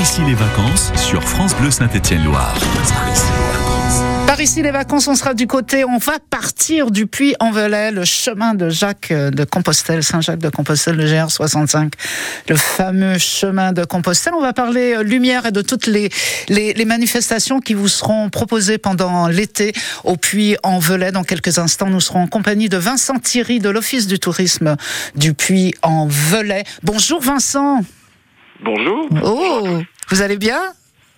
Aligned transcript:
ici 0.00 0.22
les 0.26 0.34
vacances 0.34 0.90
sur 0.96 1.22
France 1.22 1.54
Bleu 1.56 1.70
Saint-Étienne-Loire. 1.70 2.54
Par 4.26 4.40
ici 4.40 4.62
les 4.62 4.70
vacances, 4.70 5.06
on 5.08 5.14
sera 5.14 5.34
du 5.34 5.46
côté, 5.46 5.84
on 5.84 5.98
va 5.98 6.14
partir 6.30 6.90
du 6.90 7.06
Puy-en-Velay, 7.06 7.90
le 7.90 8.06
chemin 8.06 8.54
de 8.54 8.70
Jacques 8.70 9.12
de 9.12 9.44
Compostelle, 9.44 10.02
Saint-Jacques 10.02 10.38
de 10.38 10.48
Compostelle, 10.48 10.96
le 10.96 11.04
GR65, 11.04 11.92
le 12.48 12.56
fameux 12.56 13.18
chemin 13.18 13.72
de 13.72 13.84
Compostelle. 13.84 14.32
On 14.34 14.40
va 14.40 14.54
parler 14.54 14.94
euh, 14.94 15.02
lumière 15.02 15.44
et 15.44 15.52
de 15.52 15.60
toutes 15.60 15.86
les, 15.86 16.08
les, 16.48 16.72
les 16.72 16.84
manifestations 16.86 17.60
qui 17.60 17.74
vous 17.74 17.88
seront 17.88 18.30
proposées 18.30 18.78
pendant 18.78 19.28
l'été 19.28 19.74
au 20.04 20.16
Puy-en-Velay. 20.16 21.12
Dans 21.12 21.24
quelques 21.24 21.58
instants, 21.58 21.90
nous 21.90 22.00
serons 22.00 22.22
en 22.22 22.26
compagnie 22.26 22.70
de 22.70 22.78
Vincent 22.78 23.18
Thierry 23.18 23.58
de 23.58 23.68
l'Office 23.68 24.06
du 24.06 24.18
tourisme 24.18 24.76
du 25.14 25.34
Puy-en-Velay. 25.34 26.64
Bonjour 26.84 27.20
Vincent. 27.20 27.82
Bonjour. 28.62 29.08
Oh, 29.24 29.78
vous 30.10 30.22
allez 30.22 30.36
bien? 30.36 30.60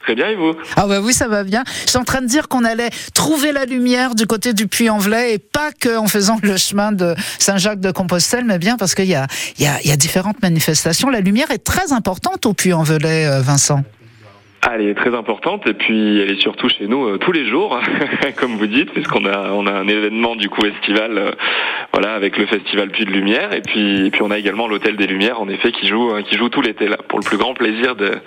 Très 0.00 0.14
bien, 0.16 0.28
et 0.28 0.34
vous? 0.34 0.52
Ah 0.76 0.86
bah 0.86 1.00
oui, 1.00 1.12
ça 1.12 1.28
va 1.28 1.44
bien. 1.44 1.62
Je 1.84 1.90
suis 1.90 1.98
en 1.98 2.04
train 2.04 2.20
de 2.22 2.26
dire 2.26 2.48
qu'on 2.48 2.64
allait 2.64 2.90
trouver 3.14 3.52
la 3.52 3.64
lumière 3.64 4.16
du 4.16 4.26
côté 4.26 4.52
du 4.52 4.66
Puy-en-Velay 4.66 5.34
et 5.34 5.38
pas 5.38 5.70
qu'en 5.80 6.08
faisant 6.08 6.38
le 6.42 6.56
chemin 6.56 6.90
de 6.90 7.14
Saint-Jacques-de-Compostelle, 7.38 8.44
mais 8.44 8.58
bien 8.58 8.76
parce 8.76 8.96
qu'il 8.96 9.06
y 9.06 9.14
a, 9.14 9.28
y, 9.58 9.66
a, 9.66 9.80
y 9.82 9.92
a 9.92 9.96
différentes 9.96 10.42
manifestations. 10.42 11.08
La 11.08 11.20
lumière 11.20 11.52
est 11.52 11.62
très 11.62 11.92
importante 11.92 12.46
au 12.46 12.52
Puy-en-Velay, 12.52 13.26
euh, 13.26 13.40
Vincent. 13.42 13.84
Ah, 14.64 14.76
elle 14.76 14.86
est 14.86 14.94
très 14.94 15.12
importante 15.12 15.66
et 15.66 15.74
puis 15.74 16.20
elle 16.20 16.30
est 16.30 16.40
surtout 16.40 16.68
chez 16.68 16.86
nous 16.86 17.04
euh, 17.04 17.18
tous 17.18 17.32
les 17.32 17.48
jours, 17.48 17.80
comme 18.36 18.56
vous 18.56 18.68
dites, 18.68 18.92
puisqu'on 18.92 19.26
a 19.26 19.50
on 19.50 19.66
a 19.66 19.72
un 19.72 19.88
événement 19.88 20.36
du 20.36 20.48
coup 20.48 20.64
estival, 20.64 21.18
euh, 21.18 21.32
voilà, 21.92 22.14
avec 22.14 22.38
le 22.38 22.46
festival 22.46 22.90
Puy 22.90 23.04
de 23.04 23.10
Lumière 23.10 23.52
et 23.52 23.60
puis 23.60 24.08
puis 24.12 24.22
on 24.22 24.30
a 24.30 24.38
également 24.38 24.68
l'hôtel 24.68 24.94
des 24.94 25.08
Lumières, 25.08 25.40
en 25.40 25.48
effet, 25.48 25.72
qui 25.72 25.88
joue 25.88 26.14
euh, 26.14 26.22
qui 26.22 26.36
joue 26.36 26.48
tout 26.48 26.62
l'été 26.62 26.86
là, 26.86 26.96
pour 27.08 27.18
le 27.18 27.24
plus 27.24 27.38
grand 27.38 27.54
plaisir 27.54 27.96
de 27.96 28.20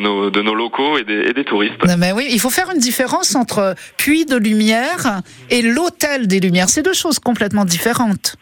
nos 0.00 0.30
de 0.30 0.42
nos 0.42 0.54
locaux 0.54 0.98
et 0.98 1.04
des, 1.04 1.28
et 1.28 1.32
des 1.32 1.44
touristes. 1.44 1.76
Mais 1.96 2.10
oui, 2.10 2.26
il 2.28 2.40
faut 2.40 2.50
faire 2.50 2.70
une 2.74 2.80
différence 2.80 3.36
entre 3.36 3.76
Puy 3.98 4.24
de 4.24 4.36
Lumière 4.36 5.20
et 5.48 5.62
l'hôtel 5.62 6.26
des 6.26 6.40
Lumières. 6.40 6.70
C'est 6.70 6.82
deux 6.82 6.92
choses 6.92 7.20
complètement 7.20 7.64
différentes. 7.64 8.36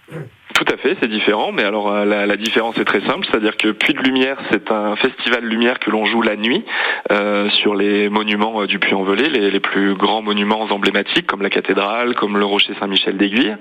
Tout 0.57 0.65
à 0.73 0.79
fait, 0.79 0.97
c'est 1.03 1.09
différent, 1.09 1.53
mais 1.53 1.65
alors 1.65 1.93
euh, 1.93 2.07
la, 2.07 2.25
la 2.25 2.37
différence 2.39 2.79
est 2.79 2.87
très 2.87 3.03
simple, 3.03 3.27
c'est-à-dire 3.31 3.59
que 3.59 3.73
Puy 3.73 3.93
de 3.93 3.99
Lumière, 3.99 4.39
c'est 4.51 4.71
un 4.71 4.97
festival 4.97 5.45
lumière 5.45 5.79
que 5.79 5.91
l'on 5.91 6.07
joue 6.07 6.23
la 6.23 6.35
nuit 6.35 6.65
euh, 7.13 7.51
sur 7.51 7.75
les 7.75 8.09
monuments 8.09 8.63
euh, 8.63 8.67
du 8.67 8.79
Puy-en-Velay, 8.79 9.29
les, 9.29 9.51
les, 9.51 9.61
plus 9.61 9.95
grands 9.95 10.23
monuments 10.23 10.63
emblématiques 10.63 11.27
comme 11.27 11.43
la 11.43 11.51
cathédrale, 11.51 12.15
comme 12.15 12.39
le 12.39 12.47
rocher 12.47 12.73
Saint-Michel 12.81 13.19
d'Aiguille. 13.19 13.55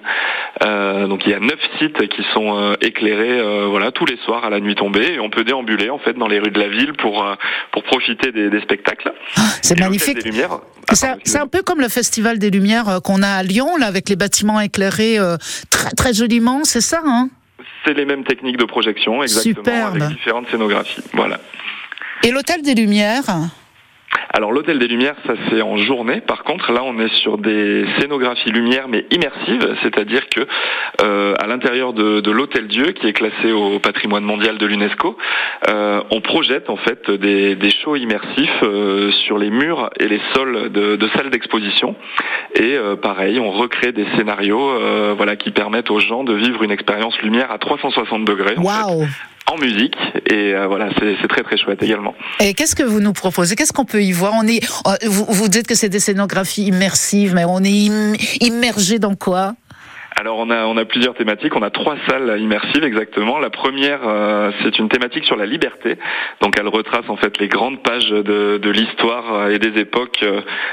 Euh, 0.63 1.07
donc 1.07 1.25
il 1.25 1.31
y 1.31 1.33
a 1.33 1.39
neuf 1.41 1.59
sites 1.79 2.07
qui 2.07 2.23
sont 2.33 2.57
euh, 2.57 2.75
éclairés, 2.79 3.41
voilà, 3.67 3.91
tous 3.91 4.05
les 4.05 4.17
soirs 4.23 4.45
à 4.45 4.49
la 4.49 4.61
nuit 4.61 4.75
tombée, 4.75 5.15
et 5.15 5.19
on 5.19 5.29
peut 5.29 5.43
déambuler 5.43 5.89
en 5.89 5.99
fait 5.99 6.13
dans 6.13 6.29
les 6.29 6.39
rues 6.39 6.51
de 6.51 6.61
la 6.61 6.69
ville 6.69 6.93
pour 6.93 7.25
pour 7.73 7.83
profiter 7.83 8.31
des, 8.31 8.49
des 8.49 8.61
spectacles. 8.61 9.11
c'est 9.61 9.77
magnifique. 9.77 10.19
C'est 10.93 11.39
un 11.39 11.47
peu 11.47 11.61
comme 11.61 11.81
le 11.81 11.89
festival 11.89 12.39
des 12.39 12.51
Lumières 12.51 13.01
qu'on 13.03 13.21
a 13.21 13.29
à 13.29 13.43
Lyon, 13.43 13.75
là, 13.77 13.87
avec 13.87 14.07
les 14.07 14.15
bâtiments 14.15 14.61
éclairés 14.61 15.17
très 15.69 15.89
très 15.91 16.13
joliment. 16.13 16.63
C'est 16.63 16.84
ça, 16.85 17.01
hein 17.05 17.29
C'est 17.85 17.93
les 17.93 18.05
mêmes 18.05 18.23
techniques 18.23 18.57
de 18.57 18.65
projection, 18.65 19.21
exactement, 19.21 19.55
Superbe. 19.65 19.95
avec 20.01 20.09
différentes 20.15 20.47
scénographies. 20.49 21.01
Voilà. 21.13 21.39
Et 22.23 22.31
l'hôtel 22.31 22.61
des 22.61 22.73
Lumières? 22.75 23.23
Alors 24.33 24.51
l'hôtel 24.51 24.79
des 24.79 24.87
Lumières, 24.87 25.15
ça 25.25 25.33
c'est 25.49 25.61
en 25.61 25.77
journée. 25.77 26.21
Par 26.21 26.43
contre, 26.43 26.71
là 26.71 26.81
on 26.83 26.99
est 26.99 27.13
sur 27.15 27.37
des 27.37 27.85
scénographies 27.97 28.51
lumière 28.51 28.87
mais 28.87 29.05
immersives, 29.11 29.75
c'est-à-dire 29.81 30.27
que 30.29 30.41
euh, 31.03 31.35
à 31.39 31.47
l'intérieur 31.47 31.93
de, 31.93 32.31
l'hôtel 32.31 32.67
Dieu, 32.67 32.87
qui 32.87 33.07
est 33.07 33.13
classé 33.13 33.51
au 33.51 33.79
patrimoine 33.79 34.23
mondial 34.23 34.57
de 34.57 34.65
l'UNESCO, 34.65 35.17
euh, 35.69 36.01
on 36.11 36.21
projette 36.21 36.69
en 36.69 36.77
fait 36.77 37.09
des, 37.09 37.55
des 37.55 37.69
shows 37.71 37.95
immersifs 37.95 38.63
euh, 38.63 39.11
sur 39.25 39.37
les 39.37 39.49
murs 39.49 39.89
et 39.99 40.07
les 40.07 40.21
sols 40.33 40.69
de, 40.71 41.09
salles 41.15 41.29
d'exposition. 41.29 41.95
Et 42.55 42.77
pareil, 43.01 43.39
on 43.39 43.51
recrée 43.51 43.91
des 43.91 44.05
scénarios, 44.15 45.15
voilà, 45.15 45.35
qui 45.35 45.51
permettent 45.51 45.91
aux 45.91 45.99
gens 45.99 46.23
de 46.23 46.33
vivre 46.33 46.63
une 46.63 46.71
expérience 46.71 47.17
lumière 47.21 47.51
à 47.51 47.57
360 47.57 48.25
degrés. 48.25 48.55
Musique. 49.59 49.95
Et 50.29 50.53
euh, 50.53 50.67
voilà 50.67 50.89
c'est 50.99 51.27
très 51.27 51.43
très 51.43 51.57
chouette 51.57 51.81
également. 51.81 52.13
Et 52.39 52.53
qu'est-ce 52.53 52.75
que 52.75 52.83
vous 52.83 52.99
nous 52.99 53.13
proposez? 53.13 53.55
Qu'est-ce 53.55 53.73
qu'on 53.73 53.85
peut 53.85 54.03
y 54.03 54.11
voir? 54.11 54.33
On 54.35 54.47
est 54.47 54.65
vous, 55.05 55.25
vous 55.27 55.47
dites 55.47 55.67
que 55.67 55.75
c'est 55.75 55.89
des 55.89 55.99
scénographies 55.99 56.65
immersives 56.65 57.33
mais 57.35 57.45
on 57.45 57.63
est 57.63 57.87
im 57.89 58.13
immergé 58.41 58.99
dans 58.99 59.15
quoi? 59.15 59.55
Alors 60.17 60.37
on 60.39 60.49
a 60.49 60.65
on 60.65 60.77
a 60.77 60.85
plusieurs 60.85 61.13
thématiques, 61.13 61.55
on 61.57 61.61
a 61.61 61.69
trois 61.69 61.97
salles 62.07 62.39
immersives 62.39 62.85
exactement. 62.85 63.37
La 63.37 63.49
première 63.49 63.99
euh, 64.07 64.51
c'est 64.63 64.79
une 64.79 64.87
thématique 64.87 65.25
sur 65.25 65.35
la 65.35 65.45
liberté, 65.45 65.97
donc 66.41 66.57
elle 66.57 66.69
retrace 66.69 67.09
en 67.09 67.17
fait 67.17 67.37
les 67.37 67.49
grandes 67.49 67.83
pages 67.83 68.09
de, 68.09 68.57
de 68.57 68.69
l'histoire 68.69 69.49
et 69.49 69.59
des 69.59 69.77
époques. 69.79 70.23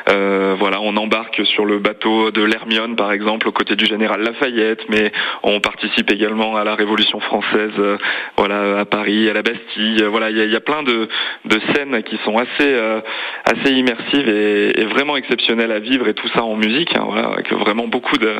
Euh, 0.08 0.54
voilà, 0.58 0.80
on 0.80 0.96
embarque 0.96 1.44
sur 1.44 1.64
le 1.64 1.80
bateau 1.80 2.30
de 2.30 2.42
l'Hermione 2.42 2.94
par 2.94 3.10
exemple 3.10 3.48
aux 3.48 3.52
côtés 3.52 3.74
du 3.74 3.84
général 3.84 4.22
Lafayette, 4.22 4.88
mais 4.88 5.10
on 5.42 5.58
participe 5.58 6.12
également 6.12 6.54
à 6.56 6.62
la 6.62 6.76
Révolution 6.76 7.18
française, 7.18 7.72
euh, 7.80 7.98
voilà 8.36 8.78
à 8.78 8.84
Paris, 8.84 9.28
à 9.28 9.32
la 9.32 9.42
Bastille. 9.42 10.04
Voilà, 10.08 10.30
il 10.30 10.38
y 10.38 10.40
a, 10.40 10.44
y 10.44 10.56
a, 10.56 10.60
plein 10.60 10.84
de, 10.84 11.08
de 11.46 11.60
scènes 11.72 12.04
qui 12.04 12.16
sont 12.24 12.38
assez 12.38 12.48
euh, 12.60 13.00
assez 13.44 13.72
immersives 13.72 14.28
et, 14.28 14.80
et, 14.80 14.84
vraiment 14.84 15.16
exceptionnelles 15.16 15.72
à 15.72 15.80
vivre 15.80 16.06
et 16.06 16.14
tout 16.14 16.28
ça 16.28 16.44
en 16.44 16.54
musique. 16.54 16.96
Hein, 16.96 17.06
voilà, 17.06 17.28
avec 17.30 17.52
vraiment 17.52 17.88
beaucoup 17.88 18.18
de 18.18 18.32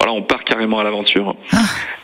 voilà, 0.00 0.12
on 0.14 0.22
part 0.22 0.44
carrément 0.48 0.78
à 0.78 0.84
l'aventure. 0.84 1.36
Ah. 1.52 1.58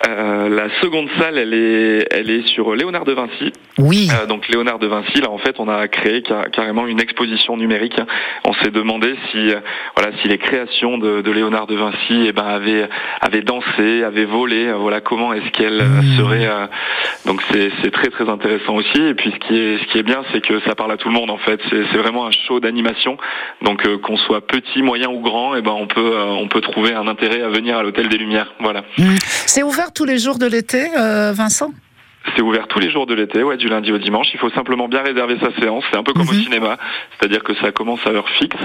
Euh, 0.06 0.48
la 0.48 0.68
seconde 0.80 1.08
salle, 1.18 1.38
elle 1.38 1.54
est, 1.54 2.06
elle 2.10 2.30
est 2.30 2.46
sur 2.48 2.74
Léonard 2.74 3.04
de 3.04 3.12
Vinci. 3.12 3.52
Oui. 3.78 4.08
Euh, 4.12 4.26
donc 4.26 4.48
Léonard 4.48 4.78
de 4.78 4.86
Vinci, 4.86 5.20
là 5.20 5.30
en 5.30 5.38
fait, 5.38 5.56
on 5.58 5.68
a 5.68 5.88
créé 5.88 6.22
car, 6.22 6.50
carrément 6.50 6.86
une 6.86 7.00
exposition 7.00 7.56
numérique. 7.56 7.98
On 8.44 8.52
s'est 8.54 8.70
demandé 8.70 9.14
si, 9.30 9.50
euh, 9.50 9.60
voilà, 9.96 10.16
si 10.20 10.28
les 10.28 10.38
créations 10.38 10.98
de, 10.98 11.22
de, 11.22 11.30
Léonard 11.30 11.66
de 11.66 11.76
Vinci, 11.76 12.26
eh 12.26 12.32
ben, 12.32 12.44
avaient, 12.44 12.88
avaient 13.20 13.42
dansé, 13.42 14.04
avaient 14.04 14.26
volé. 14.26 14.72
Voilà, 14.72 15.00
comment 15.00 15.32
est-ce 15.32 15.50
qu'elles 15.50 15.82
mmh. 15.82 16.16
seraient. 16.18 16.48
donc 17.26 17.42
c'est 17.50 17.90
très 17.90 18.08
très 18.08 18.28
intéressant 18.28 18.74
aussi. 18.74 19.00
Et 19.00 19.14
puis 19.14 19.32
ce 19.32 19.46
qui 19.46 19.58
est, 19.58 19.78
ce 19.78 19.84
qui 19.92 19.98
est 19.98 20.02
bien, 20.02 20.22
c'est 20.32 20.40
que 20.40 20.60
ça 20.60 20.74
parle 20.74 20.92
à 20.92 20.96
tout 20.96 21.08
le 21.08 21.14
monde 21.14 21.30
en 21.30 21.38
fait. 21.38 21.60
C'est 21.70 21.98
vraiment 21.98 22.26
un 22.26 22.30
show 22.46 22.60
d'animation. 22.60 23.16
Donc 23.62 23.86
qu'on 24.02 24.16
soit 24.16 24.46
petit, 24.46 24.82
moyen 24.82 25.08
ou 25.08 25.20
grand, 25.20 25.54
eh 25.54 25.62
ben 25.62 25.72
on 25.72 25.86
peut, 25.86 26.14
on 26.18 26.48
peut 26.48 26.60
trouver 26.60 26.92
un 26.92 27.06
intérêt 27.08 27.42
à 27.42 27.48
venir 27.48 27.78
à 27.78 27.82
l'hôtel 27.82 28.08
des 28.08 28.18
Lumières. 28.18 28.33
Mmh. 28.98 29.16
C'est 29.46 29.62
ouvert 29.62 29.92
tous 29.92 30.04
les 30.04 30.18
jours 30.18 30.38
de 30.38 30.46
l'été, 30.46 30.90
euh, 30.96 31.32
Vincent? 31.32 31.70
C'est 32.34 32.42
ouvert 32.42 32.66
tous 32.68 32.78
les 32.78 32.90
jours 32.90 33.06
de 33.06 33.14
l'été, 33.14 33.42
ouais, 33.42 33.56
du 33.56 33.68
lundi 33.68 33.92
au 33.92 33.98
dimanche. 33.98 34.28
Il 34.32 34.40
faut 34.40 34.50
simplement 34.50 34.88
bien 34.88 35.02
réserver 35.02 35.36
sa 35.40 35.52
séance. 35.60 35.84
C'est 35.90 35.98
un 35.98 36.02
peu 36.02 36.12
comme 36.12 36.26
mmh. 36.26 36.30
au 36.30 36.34
cinéma, 36.34 36.76
c'est-à-dire 37.18 37.42
que 37.42 37.54
ça 37.56 37.72
commence 37.72 38.00
à 38.06 38.10
heure 38.10 38.28
fixe. 38.28 38.56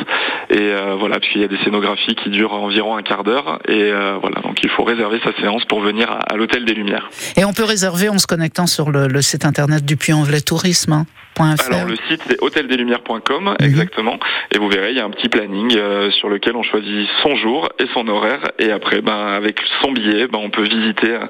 Et 0.50 0.58
euh, 0.60 0.96
voilà, 1.00 1.20
puis 1.20 1.32
il 1.36 1.42
y 1.42 1.44
a 1.44 1.48
des 1.48 1.58
scénographies 1.64 2.16
qui 2.16 2.30
durent 2.30 2.54
environ 2.54 2.96
un 2.96 3.04
quart 3.04 3.24
d'heure. 3.24 3.60
Et 3.68 3.92
euh, 3.92 4.18
voilà, 4.22 4.42
donc 4.42 4.64
il 4.64 4.70
faut 4.70 4.84
réserver 4.84 5.20
sa 5.24 5.34
séance 5.40 5.66
pour 5.66 5.82
venir 5.82 6.10
à, 6.12 6.20
à 6.34 6.36
l'hôtel 6.36 6.66
des 6.66 6.74
Lumières. 6.74 7.10
Et 7.38 7.46
on 7.46 7.54
peut 7.54 7.64
réserver 7.64 8.10
en 8.10 8.18
se 8.18 8.28
connectant 8.28 8.68
sur 8.68 8.92
le, 8.92 9.08
le 9.08 9.22
site 9.22 9.46
internet 9.46 9.86
du 9.86 9.98
Puy-en-Velay 9.98 10.42
Tourisme. 10.42 10.94
Hein. 10.94 11.06
Alors 11.40 11.86
le 11.86 11.96
site 12.10 12.22
c'est 12.28 12.42
hôteldeslumières.com 12.42 13.56
mmh. 13.60 13.64
exactement 13.64 14.20
et 14.52 14.58
vous 14.58 14.68
verrez 14.68 14.92
il 14.92 14.98
y 14.98 15.00
a 15.00 15.06
un 15.06 15.10
petit 15.10 15.30
planning 15.30 15.74
euh, 15.78 16.12
sur 16.12 16.28
lequel 16.28 16.56
on 16.58 16.64
choisit 16.64 17.08
son 17.24 17.36
jour 17.38 17.70
et 17.80 17.86
son 17.94 18.08
horaire 18.10 18.52
et 18.60 18.72
après 18.72 19.02
ben 19.02 19.28
avec 19.28 19.62
son 19.82 19.94
billet 19.94 20.28
ben 20.28 20.40
on 20.40 20.50
peut 20.50 20.64
visiter 20.64 21.12
euh, 21.12 21.26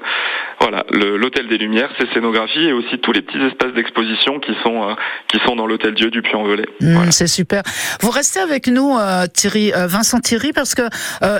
voilà 0.60 0.84
l'hôtel 0.90 1.48
des 1.48 1.58
Lumières, 1.58 1.90
ses 1.98 2.06
scénographies 2.12 2.66
et 2.66 2.72
aussi 2.72 2.98
tous 2.98 3.12
les 3.12 3.22
petits 3.22 3.38
espaces 3.38 3.72
d'exposition 3.74 4.40
qui 4.40 4.52
sont 4.62 4.90
euh, 4.90 4.94
qui 5.28 5.38
sont 5.46 5.56
dans 5.56 5.66
l'hôtel 5.66 5.94
Dieu 5.94 6.10
du 6.10 6.22
Puy-en-Velay. 6.22 6.66
Mmh, 6.80 6.94
voilà. 6.94 7.10
C'est 7.10 7.26
super. 7.26 7.62
Vous 8.00 8.10
restez 8.10 8.40
avec 8.40 8.66
nous 8.66 8.96
Thierry 9.32 9.72
Vincent 9.74 10.20
Thierry 10.20 10.52
parce 10.52 10.74
que 10.74 10.82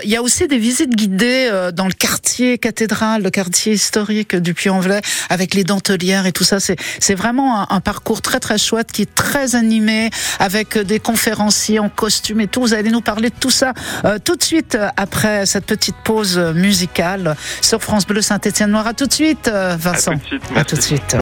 il 0.05 0.11
y 0.11 0.17
a 0.17 0.23
aussi 0.23 0.49
des 0.49 0.59
visites 0.59 0.95
guidées 0.95 1.51
dans 1.75 1.87
le 1.87 1.93
quartier 1.93 2.59
cathédrale, 2.59 3.23
le 3.23 3.31
quartier 3.31 3.73
historique 3.73 4.37
du 4.37 4.55
Puy-en-Velay 4.55 5.01
avec 5.29 5.55
les 5.55 5.65
dentelières 5.65 6.27
et 6.27 6.33
tout 6.33 6.45
ça 6.45 6.61
c'est 6.61 6.77
c'est 6.99 7.15
vraiment 7.15 7.61
un, 7.61 7.67
un 7.71 7.81
parcours 7.81 8.23
très 8.23 8.41
très 8.41 8.59
chouette 8.59 8.93
qui 8.93 9.03
est 9.03 9.15
très 9.15 9.55
animé 9.55 10.11
avec 10.39 10.79
des 10.79 11.01
conférenciers 11.01 11.79
en 11.79 11.89
costume 11.89 12.41
et 12.41 12.47
tout. 12.47 12.61
Vous 12.61 12.75
allez 12.75 12.91
nous 12.91 13.01
parler 13.01 13.31
de 13.31 13.35
tout 13.39 13.51
ça 13.51 13.73
euh, 14.05 14.19
tout 14.23 14.37
de 14.37 14.43
suite 14.43 14.79
après 14.97 15.47
cette 15.47 15.67
petite 15.67 15.97
pause 16.05 16.39
musicale 16.55 17.37
sur 17.61 17.83
France 17.83 18.07
Bleu 18.07 18.23
Saint-Étienne 18.23 18.71
Noir. 18.71 18.87
À 18.87 18.95
tout 18.95 19.10
de 19.11 19.15
suite, 19.15 19.51
Vincent. 19.51 20.13
À 20.13 20.15
tout 20.15 20.21
de 20.21 20.27
suite. 20.27 20.43
À 20.57 20.65
tout 20.65 20.77
de 20.77 20.81
suite. 20.81 21.17